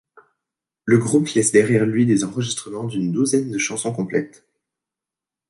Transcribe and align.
Le 0.85 0.97
groupe 0.97 1.27
laisse 1.27 1.51
derrière 1.51 1.85
lui 1.85 2.07
des 2.07 2.23
enregistrements 2.23 2.85
d'une 2.85 3.11
douzaine 3.11 3.51
de 3.51 3.59
chansons 3.59 3.93
complètes. 3.93 4.43